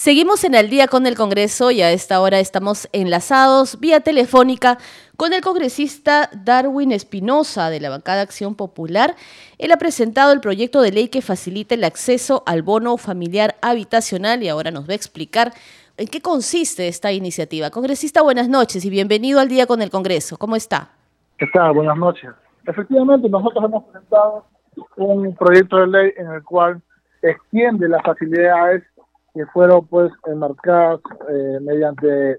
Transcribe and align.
Seguimos 0.00 0.44
en 0.44 0.54
el 0.54 0.70
día 0.70 0.86
con 0.86 1.06
el 1.06 1.14
Congreso 1.14 1.70
y 1.70 1.82
a 1.82 1.90
esta 1.90 2.22
hora 2.22 2.40
estamos 2.40 2.88
enlazados 2.94 3.78
vía 3.80 4.00
telefónica 4.00 4.78
con 5.18 5.34
el 5.34 5.42
congresista 5.42 6.30
Darwin 6.32 6.90
Espinosa 6.90 7.68
de 7.68 7.80
la 7.80 7.90
bancada 7.90 8.22
Acción 8.22 8.54
Popular. 8.54 9.14
Él 9.58 9.72
ha 9.72 9.76
presentado 9.76 10.32
el 10.32 10.40
proyecto 10.40 10.80
de 10.80 10.90
ley 10.90 11.08
que 11.08 11.20
facilita 11.20 11.74
el 11.74 11.84
acceso 11.84 12.42
al 12.46 12.62
bono 12.62 12.96
familiar 12.96 13.56
habitacional 13.60 14.42
y 14.42 14.48
ahora 14.48 14.70
nos 14.70 14.88
va 14.88 14.92
a 14.92 14.96
explicar 14.96 15.52
en 15.98 16.06
qué 16.06 16.22
consiste 16.22 16.88
esta 16.88 17.12
iniciativa. 17.12 17.68
Congresista, 17.68 18.22
buenas 18.22 18.48
noches 18.48 18.82
y 18.86 18.88
bienvenido 18.88 19.38
al 19.38 19.48
día 19.48 19.66
con 19.66 19.82
el 19.82 19.90
Congreso. 19.90 20.38
¿Cómo 20.38 20.56
está? 20.56 20.92
¿Qué 21.36 21.46
tal? 21.52 21.74
Buenas 21.74 21.98
noches. 21.98 22.30
Efectivamente, 22.66 23.28
nosotros 23.28 23.62
hemos 23.66 23.84
presentado 23.84 24.46
un 24.96 25.34
proyecto 25.34 25.76
de 25.76 25.86
ley 25.88 26.12
en 26.16 26.26
el 26.30 26.42
cual 26.42 26.80
extiende 27.20 27.86
las 27.86 28.02
facilidades 28.02 28.82
que 29.34 29.46
fueron 29.46 29.86
pues 29.86 30.12
enmarcadas 30.26 31.00
eh, 31.28 31.58
mediante 31.60 32.32
eh, 32.32 32.38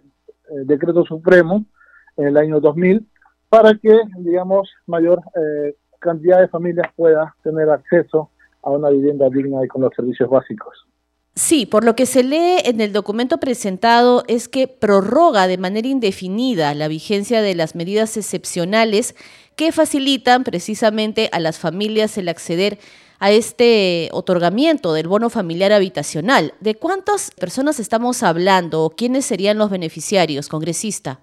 decreto 0.66 1.04
supremo 1.05 1.66
en 2.18 2.27
el 2.27 2.38
año 2.38 2.59
2000 2.59 3.08
para 3.49 3.73
que, 3.76 3.98
digamos, 4.20 4.70
mayor 4.88 5.22
eh, 5.35 5.76
cantidad 5.99 6.40
de 6.40 6.48
familias 6.48 6.88
pueda 6.96 7.35
tener 7.44 7.70
acceso 7.70 8.30
a 8.63 8.70
una 8.70 8.90
vivienda 8.90 9.30
digna 9.30 9.63
y 9.63 9.68
con 9.68 9.82
los 9.82 9.94
servicios 9.96 10.30
básicos. 10.30 10.88
Sí, 11.34 11.66
por 11.66 11.85
lo 11.85 11.96
que 11.96 12.05
se 12.05 12.23
lee 12.23 12.58
en 12.66 12.82
el 12.82 12.91
documento 12.91 13.40
presentado 13.40 14.23
es 14.27 14.49
que 14.49 14.68
prorroga 14.68 15.48
de 15.48 15.58
manera 15.58 15.88
indefinida 15.88 16.73
la 16.76 16.90
vigencia 16.90 17.41
de 17.41 17.55
las 17.55 17.73
medidas 17.73 18.18
excepcionales 18.18 19.16
que 19.55 19.71
facilitan 19.71 20.44
precisamente 20.44 21.30
a 21.32 21.40
las 21.40 21.58
familias 21.58 22.18
el 22.18 22.27
acceder 22.27 22.80
a 23.22 23.30
este 23.30 24.10
otorgamiento 24.14 24.94
del 24.94 25.08
bono 25.08 25.30
familiar 25.30 25.72
habitacional. 25.72 26.54
¿De 26.60 26.74
cuántas 26.74 27.30
personas 27.30 27.80
estamos 27.80 28.24
hablando 28.24 28.84
o 28.84 28.90
quiénes 28.90 29.26
serían 29.26 29.60
los 29.60 29.70
beneficiarios, 29.70 30.50
congresista? 30.50 31.20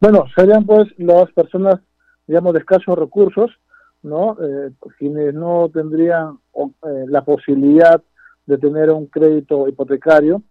Bueno, 0.00 0.26
serían 0.36 0.64
pues 0.64 0.86
las 0.96 1.30
personas, 1.32 1.80
digamos, 2.28 2.52
de 2.52 2.60
escasos 2.60 2.96
recursos, 2.96 3.50
¿no? 4.04 4.36
Eh, 4.40 4.70
quienes 4.96 5.34
no 5.34 5.68
tendrían 5.74 6.38
eh, 6.54 7.04
la 7.08 7.24
posibilidad 7.24 8.00
de 8.46 8.56
tener 8.56 8.90
un 8.90 9.06
crédito 9.06 9.66
hipotecario. 9.66 10.42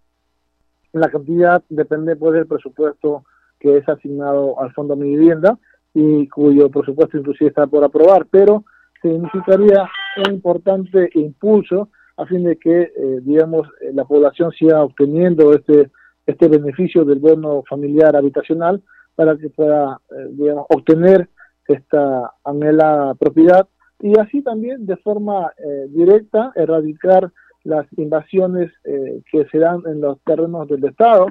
La 0.92 1.10
cantidad 1.10 1.64
depende 1.70 2.18
pues 2.18 2.34
del 2.34 2.46
presupuesto 2.46 3.24
que 3.58 3.78
es 3.78 3.88
asignado 3.88 4.60
al 4.60 4.74
Fondo 4.74 4.98
Mi 4.98 5.16
Vivienda 5.16 5.58
y 5.94 6.28
cuyo 6.28 6.70
presupuesto 6.70 7.18
inclusive 7.18 7.52
está 7.52 7.68
por 7.68 7.86
aprobar, 7.86 8.26
pero 8.30 8.66
significaría 9.02 9.90
un 10.28 10.34
importante 10.34 11.10
impulso 11.14 11.90
a 12.20 12.26
fin 12.26 12.44
de 12.44 12.58
que, 12.58 12.82
eh, 12.82 13.20
digamos, 13.22 13.68
eh, 13.82 13.92
la 13.94 14.04
población 14.04 14.52
siga 14.52 14.84
obteniendo 14.84 15.54
este, 15.54 15.90
este 16.26 16.50
beneficio 16.50 17.06
del 17.06 17.20
bono 17.20 17.64
familiar 17.68 18.16
habitacional 18.16 18.84
para 19.16 19.38
que 19.38 19.50
pueda, 19.50 20.02
eh, 20.12 20.28
digamos, 20.32 20.66
obtener 20.70 21.30
esta 21.66 22.34
anhelada 22.44 23.16
propiedad 23.16 23.68
y 24.02 24.20
así 24.20 24.42
también 24.42 24.86
de 24.86 24.98
forma 24.98 25.52
directa 25.90 26.52
erradicar 26.56 27.32
las 27.64 27.86
invasiones 27.98 28.72
que 28.84 29.46
se 29.52 29.60
dan 29.60 29.84
en 29.86 30.00
los 30.02 30.20
terrenos 30.22 30.68
del 30.70 30.86
Estado, 30.86 31.28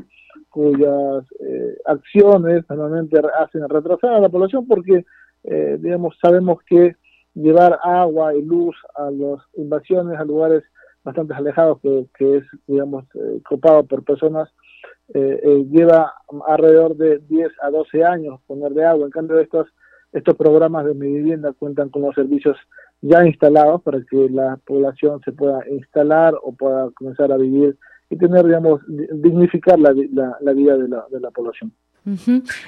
cuyas 0.50 1.24
acciones 1.86 2.64
normalmente 2.68 3.18
hacen 3.40 3.66
retrasar 3.68 4.12
a 4.12 4.20
la 4.20 4.28
población 4.28 4.66
porque, 4.68 5.06
digamos, 5.80 6.16
sabemos 6.22 6.58
que 6.68 6.94
llevar 7.34 7.78
agua 7.82 8.34
y 8.34 8.42
luz 8.42 8.76
a 8.96 9.10
las 9.10 9.40
invasiones 9.56 10.18
a 10.18 10.24
lugares 10.24 10.64
bastante 11.04 11.34
alejados 11.34 11.78
que, 11.80 12.36
es, 12.36 12.44
digamos, 12.66 13.04
eh, 13.14 13.40
copado 13.48 13.84
por 13.84 14.04
personas, 14.04 14.48
eh, 15.14 15.40
eh, 15.42 15.64
lleva 15.70 16.12
alrededor 16.46 16.96
de 16.96 17.18
10 17.28 17.50
a 17.62 17.70
12 17.70 18.04
años 18.04 18.40
poner 18.46 18.72
de 18.72 18.84
agua. 18.84 19.06
En 19.06 19.10
cambio, 19.10 19.38
estos, 19.38 19.66
estos 20.12 20.36
programas 20.36 20.84
de 20.84 20.94
mi 20.94 21.06
vivienda 21.06 21.54
cuentan 21.58 21.88
con 21.88 22.02
los 22.02 22.14
servicios 22.14 22.56
ya 23.00 23.24
instalados 23.24 23.80
para 23.82 24.00
que 24.02 24.28
la 24.28 24.58
población 24.66 25.20
se 25.24 25.32
pueda 25.32 25.66
instalar 25.70 26.34
o 26.42 26.52
pueda 26.52 26.90
comenzar 26.90 27.32
a 27.32 27.36
vivir 27.36 27.78
y 28.10 28.16
tener, 28.16 28.44
digamos, 28.44 28.80
dignificar 28.86 29.78
la, 29.78 29.94
la, 30.40 30.52
vida 30.52 30.76
de 30.76 30.88
la, 30.88 31.04
de 31.10 31.20
la 31.20 31.30
población. 31.30 31.72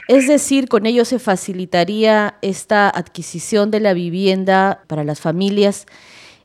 Es 0.08 0.28
decir, 0.28 0.68
con 0.68 0.84
ello 0.84 1.04
se 1.04 1.18
facilitaría 1.18 2.34
esta 2.42 2.90
adquisición 2.90 3.70
de 3.70 3.80
la 3.80 3.94
vivienda 3.94 4.82
para 4.86 5.04
las 5.04 5.20
familias 5.20 5.86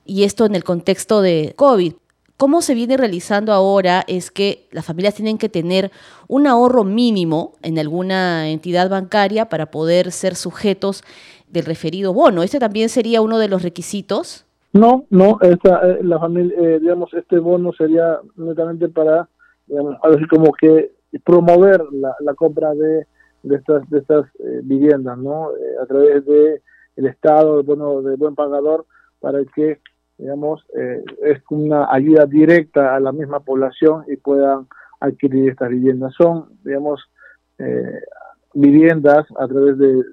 y 0.05 0.23
esto 0.23 0.45
en 0.45 0.55
el 0.55 0.63
contexto 0.63 1.21
de 1.21 1.53
COVID. 1.57 1.93
¿Cómo 2.37 2.61
se 2.61 2.73
viene 2.73 2.97
realizando 2.97 3.53
ahora 3.53 4.03
es 4.07 4.29
que 4.29 4.67
las 4.71 4.85
familias 4.85 5.15
tienen 5.15 5.37
que 5.37 5.49
tener 5.49 5.91
un 6.27 6.47
ahorro 6.47 6.83
mínimo 6.83 7.53
en 7.61 7.79
alguna 7.79 8.49
entidad 8.49 8.89
bancaria 8.89 9.47
para 9.47 9.71
poder 9.71 10.11
ser 10.11 10.35
sujetos 10.35 11.03
del 11.47 11.65
referido 11.65 12.13
bono? 12.13 12.43
¿Este 12.43 12.59
también 12.59 12.89
sería 12.89 13.21
uno 13.21 13.39
de 13.39 13.47
los 13.47 13.61
requisitos? 13.63 14.44
No, 14.75 15.05
no, 15.09 15.37
esta, 15.41 15.89
eh, 15.89 16.03
la 16.03 16.19
familia, 16.19 16.53
eh, 16.59 16.79
digamos, 16.81 17.13
este 17.13 17.39
bono 17.39 17.71
sería 17.71 18.19
netamente 18.35 18.89
para, 18.89 19.29
digamos, 19.67 19.95
así 20.03 20.27
como 20.27 20.51
que 20.51 20.91
promover 21.23 21.81
la, 21.93 22.13
la 22.19 22.33
compra 22.33 22.73
de, 22.73 23.07
de 23.43 23.55
estas, 23.55 23.89
de 23.89 23.99
estas 23.99 24.25
eh, 24.39 24.59
viviendas, 24.63 25.17
¿no? 25.17 25.51
Eh, 25.51 25.75
a 25.81 25.85
través 25.85 26.25
de 26.25 26.61
el 26.97 27.05
Estado, 27.05 27.63
bueno, 27.63 28.01
de 28.01 28.17
buen 28.17 28.35
pagador, 28.35 28.85
para 29.21 29.45
que, 29.55 29.79
digamos, 30.17 30.65
es 30.73 31.41
una 31.49 31.89
ayuda 31.89 32.25
directa 32.25 32.95
a 32.95 32.99
la 32.99 33.13
misma 33.13 33.39
población 33.39 34.03
y 34.07 34.17
puedan 34.17 34.67
adquirir 34.99 35.51
estas 35.51 35.69
viviendas. 35.69 36.13
Son, 36.15 36.49
digamos, 36.63 37.01
viviendas 38.53 39.25
a 39.37 39.47
través 39.47 39.77
de 39.77 40.03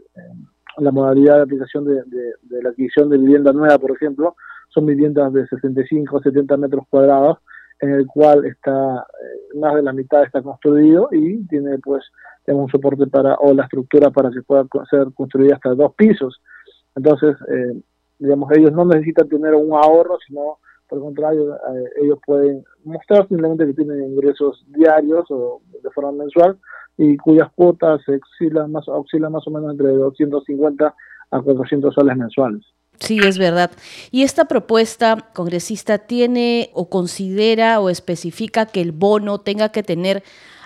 la 0.78 0.90
modalidad 0.90 1.36
de 1.36 1.42
aplicación 1.42 1.84
de, 1.84 2.02
de, 2.04 2.62
la 2.62 2.70
adquisición 2.70 3.10
de 3.10 3.18
vivienda 3.18 3.52
nueva, 3.52 3.78
por 3.78 3.92
ejemplo, 3.92 4.34
son 4.72 4.86
viviendas 4.86 5.32
de 5.32 5.46
65 5.46 6.16
o 6.16 6.22
70 6.22 6.56
metros 6.56 6.84
cuadrados 6.88 7.38
en 7.80 7.90
el 7.90 8.06
cual 8.06 8.44
está 8.46 9.00
eh, 9.00 9.58
más 9.58 9.74
de 9.74 9.82
la 9.82 9.92
mitad 9.92 10.22
está 10.22 10.40
construido 10.40 11.08
y 11.10 11.44
tiene 11.48 11.78
pues 11.78 12.04
un 12.46 12.68
soporte 12.68 13.06
para 13.06 13.34
o 13.34 13.52
la 13.52 13.64
estructura 13.64 14.10
para 14.10 14.30
que 14.30 14.42
pueda 14.42 14.64
ser 14.88 15.08
construida 15.14 15.54
hasta 15.54 15.74
dos 15.74 15.94
pisos. 15.94 16.40
Entonces, 16.94 17.36
eh, 17.48 17.80
digamos, 18.18 18.50
ellos 18.52 18.72
no 18.72 18.84
necesitan 18.84 19.28
tener 19.28 19.54
un 19.54 19.72
ahorro, 19.72 20.18
sino 20.26 20.58
por 20.88 20.98
el 20.98 21.04
contrario, 21.04 21.54
eh, 21.54 21.90
ellos 22.02 22.18
pueden 22.24 22.64
mostrar 22.84 23.26
simplemente 23.26 23.66
que 23.66 23.74
tienen 23.74 24.12
ingresos 24.12 24.64
diarios 24.68 25.24
o 25.30 25.62
de 25.82 25.90
forma 25.90 26.12
mensual 26.12 26.58
y 26.98 27.16
cuyas 27.16 27.50
cuotas 27.54 28.02
oscilan 28.06 28.70
más, 28.70 28.86
oscilan 28.88 29.32
más 29.32 29.46
o 29.46 29.50
menos 29.50 29.72
entre 29.72 29.88
250 29.88 30.94
a 31.30 31.40
400 31.40 31.94
soles 31.94 32.16
mensuales. 32.16 32.62
Sí, 33.00 33.18
es 33.18 33.36
verdad. 33.36 33.72
¿Y 34.10 34.22
esta 34.22 34.44
propuesta 34.44 35.30
congresista 35.34 35.98
tiene 35.98 36.70
o 36.72 36.88
considera 36.88 37.80
o 37.80 37.90
especifica 37.90 38.66
que 38.66 38.80
el 38.80 38.92
bono 38.92 39.38
tenga 39.40 39.70
que 39.70 39.82
tener 39.82 40.22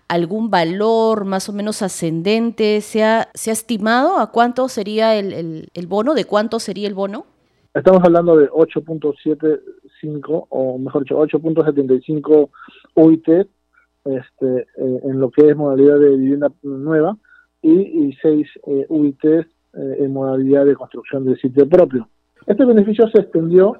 algún 0.09 0.50
valor 0.50 1.25
más 1.25 1.48
o 1.48 1.53
menos 1.53 1.81
ascendente? 1.81 2.82
¿Se 2.82 3.03
ha, 3.04 3.28
se 3.34 3.50
ha 3.50 3.53
estimado 3.54 4.19
a 4.19 4.31
cuánto 4.32 4.69
sería 4.69 5.16
el, 5.16 5.70
el, 5.72 5.87
bono? 5.87 6.14
¿De 6.14 6.25
cuánto 6.25 6.59
sería 6.59 6.88
el 6.88 6.94
bono? 6.94 7.25
Estamos 7.72 8.03
hablando 8.04 8.37
de 8.37 8.50
8.75 8.50 10.47
o 10.50 10.78
mejor 10.78 11.04
dicho 11.04 11.19
8.75 11.19 12.50
UIT 12.94 13.28
este, 13.28 14.60
eh, 14.76 15.00
en 15.04 15.20
lo 15.20 15.31
que 15.31 15.48
es 15.48 15.56
modalidad 15.56 15.98
de 15.98 16.16
vivienda 16.16 16.53
nueva 16.62 17.16
y, 17.62 17.72
y 17.72 18.12
6 18.22 18.47
eh, 18.66 18.87
UIT 18.88 19.25
eh, 19.25 19.44
en 19.72 20.12
modalidad 20.12 20.64
de 20.64 20.76
construcción 20.76 21.25
de 21.25 21.37
sitio 21.37 21.69
propio. 21.69 22.08
Este 22.47 22.65
beneficio 22.65 23.09
se 23.09 23.21
extendió 23.21 23.77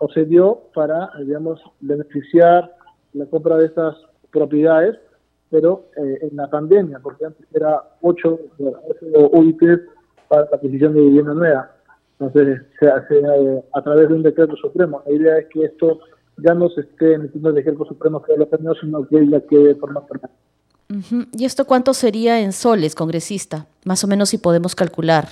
o 0.00 0.08
se 0.08 0.24
dio 0.24 0.62
para, 0.74 1.10
digamos, 1.18 1.60
beneficiar 1.80 2.74
la 3.12 3.26
compra 3.26 3.56
de 3.56 3.66
estas 3.66 3.96
propiedades, 4.30 4.96
pero 5.50 5.86
eh, 5.96 6.18
en 6.30 6.36
la 6.36 6.48
pandemia, 6.50 6.98
porque 7.00 7.26
antes 7.26 7.46
era 7.54 7.82
8, 8.02 8.38
UIT 9.32 9.62
para 10.28 10.42
la 10.42 10.56
adquisición 10.56 10.94
de 10.94 11.00
vivienda 11.00 11.34
nueva. 11.34 11.70
Entonces, 12.18 12.62
se 12.78 12.88
hace 12.88 13.18
eh, 13.18 13.64
a 13.72 13.82
través 13.82 14.08
de 14.08 14.14
un 14.14 14.22
decreto 14.22 14.56
supremo. 14.56 15.02
La 15.06 15.12
idea 15.12 15.38
es 15.38 15.46
que 15.46 15.64
esto 15.64 16.00
ya 16.38 16.54
no 16.54 16.68
se 16.70 16.82
esté 16.82 17.14
emitiendo 17.14 17.50
el 17.50 17.54
decreto 17.54 17.84
supremo 17.84 18.22
que 18.22 18.36
lo 18.36 18.48
permitió, 18.48 18.74
sino 18.80 19.06
que 19.06 19.26
ya 19.28 19.40
quede 19.42 19.68
de 19.68 19.74
forma 19.76 20.04
permanente. 20.06 20.48
¿Y 21.32 21.44
esto 21.44 21.66
cuánto 21.66 21.92
sería 21.94 22.40
en 22.40 22.52
soles, 22.52 22.94
congresista? 22.94 23.66
Más 23.84 24.02
o 24.04 24.06
menos 24.06 24.30
si 24.30 24.38
podemos 24.38 24.74
calcular. 24.74 25.26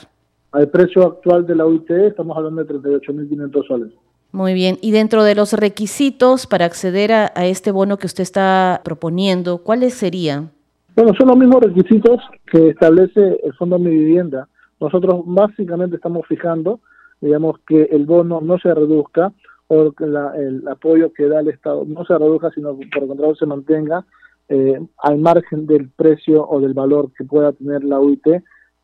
Al 0.57 0.71
precio 0.71 1.03
actual 1.07 1.47
de 1.47 1.55
la 1.55 1.67
UIT 1.67 1.91
estamos 1.91 2.35
hablando 2.35 2.65
de 2.65 2.75
38.500 2.77 3.67
soles. 3.67 3.93
Muy 4.33 4.55
bien. 4.55 4.79
Y 4.81 4.91
dentro 4.91 5.23
de 5.23 5.35
los 5.35 5.53
requisitos 5.53 6.47
para 6.47 6.65
acceder 6.65 7.13
a, 7.13 7.27
este 7.45 7.73
bono 7.73 7.99
que 7.99 8.07
usted 8.07 8.23
está 8.23 8.81
proponiendo, 8.83 9.59
¿cuáles 9.59 9.93
serían? 9.93 10.49
Bueno, 10.95 11.13
son 11.19 11.29
los 11.29 11.37
mismos 11.37 11.61
requisitos 11.61 12.23
que 12.51 12.71
establece 12.71 13.39
el 13.45 13.53
Fondo 13.59 13.79
Mi 13.79 13.91
Vivienda. 13.91 14.49
Nosotros 14.81 15.25
básicamente 15.27 15.97
estamos 15.97 16.27
fijando, 16.27 16.81
digamos, 17.21 17.57
que 17.69 17.91
el 17.93 18.07
bono 18.07 18.41
no 18.41 18.59
se 18.59 18.73
reduzca 18.73 19.35
o 19.67 19.93
que 19.93 20.05
el 20.05 20.67
apoyo 20.69 21.13
que 21.13 21.29
da 21.29 21.41
el 21.41 21.49
Estado 21.49 21.85
no 21.87 22.07
se 22.07 22.17
reduzca, 22.17 22.51
sino 22.53 22.75
por 22.75 23.03
el 23.03 23.09
contrario 23.09 23.35
se 23.35 23.45
mantenga 23.45 24.07
eh, 24.49 24.81
al 25.03 25.19
margen 25.19 25.67
del 25.67 25.91
precio 25.91 26.49
o 26.49 26.61
del 26.61 26.73
valor 26.73 27.11
que 27.13 27.25
pueda 27.25 27.53
tener 27.53 27.85
la 27.85 28.01
UIT, 28.01 28.27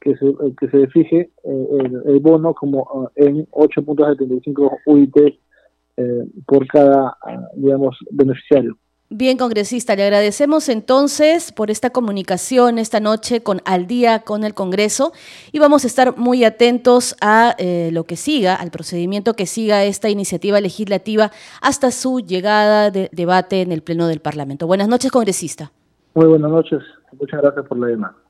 que 0.03 0.17
se, 0.17 0.27
eh, 0.27 0.55
que 0.59 0.69
se 0.69 0.87
fije 0.89 1.31
el, 1.45 2.03
el, 2.07 2.21
bono 2.21 2.55
como 2.55 3.11
en 3.15 3.47
8.75 3.47 4.79
UIT 4.87 5.17
por 6.47 6.67
cada, 6.67 7.17
digamos, 7.55 7.97
beneficiario. 8.11 8.77
Bien, 9.15 9.37
congresista, 9.37 9.95
le 9.95 10.05
agradecemos 10.05 10.71
entonces 10.71 11.53
por 11.53 11.71
esta 11.71 11.91
comunicación 11.91 12.79
esta 12.79 12.99
noche 12.99 13.43
con 13.43 13.61
Al 13.67 13.87
día 13.87 14.21
con 14.21 14.43
el 14.43 14.55
Congreso 14.55 15.13
y 15.53 15.59
vamos 15.59 15.85
a 15.85 15.87
estar 15.87 16.17
muy 16.17 16.45
atentos 16.45 17.15
a 17.21 17.55
eh, 17.59 17.91
lo 17.93 18.05
que 18.05 18.17
siga, 18.17 18.55
al 18.55 18.71
procedimiento 18.71 19.35
que 19.35 19.45
siga 19.45 19.85
esta 19.85 20.09
iniciativa 20.09 20.63
legislativa 20.63 21.31
hasta 21.61 21.91
su 21.91 22.21
llegada 22.21 22.91
de 22.91 23.11
debate 23.13 23.61
en 23.61 23.71
el 23.71 23.83
Pleno 23.83 24.07
del 24.09 24.21
Parlamento. 24.21 24.67
Buenas 24.67 24.89
noches, 24.89 25.11
congresista. 25.11 25.73
Muy 26.15 26.25
buenas 26.25 26.51
noches. 26.51 26.81
Muchas 27.21 27.43
gracias 27.43 27.67
por 27.67 27.77
la 27.77 27.89
llamada. 27.89 28.22